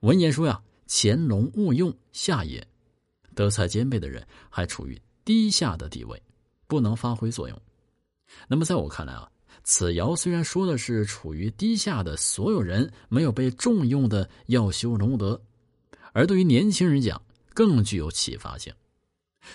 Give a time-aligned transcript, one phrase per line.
[0.00, 2.64] 文言说呀：“潜龙勿用，下也。”
[3.34, 6.20] 德才兼备的人还处于低下的地位，
[6.66, 7.62] 不能发挥作用。
[8.46, 9.30] 那么，在我看来啊，
[9.64, 15.40] 此爻虽然说的是处于低下的所有人没有被重用的要修龙德，
[16.12, 17.20] 而对于年轻人讲，
[17.54, 18.72] 更具有启发性。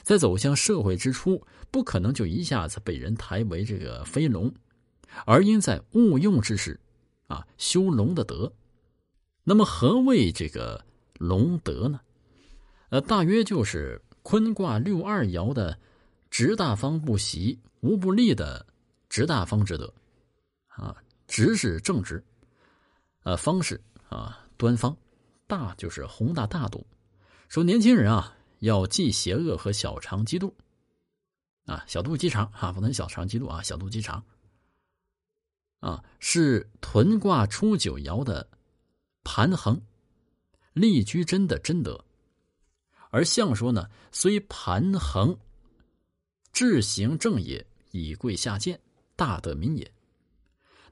[0.02, 4.52] 在走向社会之初，不可能就一下子被人抬为这个飞龙，
[5.25, 6.80] 而应在勿用之时，
[7.28, 8.52] 啊，修龙的德。
[9.44, 10.84] 那么，何谓这个
[11.20, 12.00] 龙德呢？
[12.89, 15.78] 呃，大约就是坤卦六二爻的
[16.29, 18.65] 直大方不习，无不利的
[19.10, 19.93] 直大方之德。
[20.68, 20.96] 啊，
[21.28, 22.24] 直是正直，
[23.24, 23.79] 呃，方是
[24.10, 24.96] 啊端方，
[25.48, 26.86] 大就是宏大大度。
[27.48, 28.36] 说年轻人啊。
[28.60, 30.50] 要忌邪恶和小肠嫉妒，
[31.65, 34.23] 啊，小肚鸡肠啊，不能小肠嫉妒啊，小肚鸡肠，
[35.81, 38.48] 啊，是屯卦初九爻的
[39.23, 39.81] 盘衡，
[40.73, 42.03] 立居真的真德，
[43.09, 45.38] 而相说呢，虽盘衡，
[46.52, 48.80] 志行正也，以贵下贱，
[49.16, 49.92] 大德民也。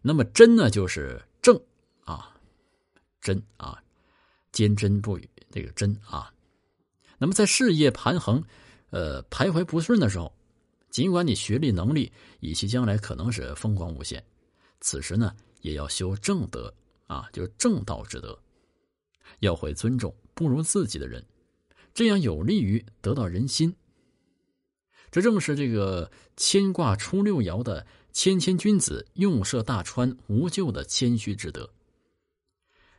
[0.02, 1.60] 那么真呢，就是正
[2.06, 2.36] 啊，
[3.20, 3.82] 真啊，
[4.52, 6.34] 坚贞不渝，这个真啊。
[7.18, 8.44] 那么在事业盘恒，
[8.90, 10.34] 呃徘徊不顺的时候，
[10.90, 14.24] 尽管你学历能力以其将来可能是风光无限，
[14.80, 16.74] 此时呢也要修正德
[17.12, 18.40] 啊，就是正道之德，
[19.40, 21.26] 要会尊重不如自己的人，
[21.94, 23.76] 这样有利于得到人心。
[25.12, 31.70] 这正是这个牵挂初六爻的谦谦君子，用涉大川无咎的谦虚之德。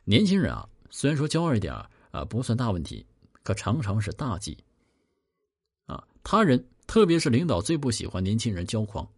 [0.03, 1.73] 年轻人啊，虽然说骄傲一点
[2.11, 3.05] 啊，不算大问题。
[3.41, 4.57] 可常常是大忌，
[5.87, 6.07] 啊！
[6.23, 9.11] 他人特别是领导最不喜欢年轻人骄狂，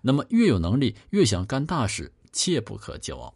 [0.00, 3.34] 那么越有能力越想干大事，切不可骄傲。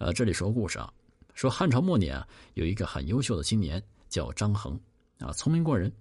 [0.00, 0.90] 呃，这里说故事啊，
[1.34, 4.80] 说汉朝末年啊，有一个很优秀的青年叫张衡，
[5.18, 5.92] 啊，聪明过人，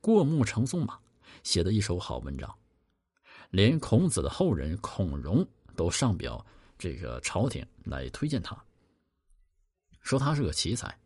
[0.00, 0.98] 过目成诵嘛，
[1.42, 2.52] 写的一手好文章，
[3.50, 5.46] 连孔子的后人孔融
[5.76, 6.44] 都上表
[6.78, 8.56] 这个朝廷来推荐他，
[10.00, 10.98] 说他是个奇才。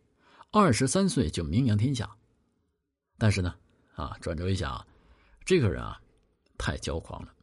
[0.53, 2.09] 二十三岁就名扬天下，
[3.19, 3.53] 但是呢，
[3.97, 4.87] 啊，转折一下啊，
[5.45, 6.01] 这个人啊，
[6.57, 7.35] 太骄狂了。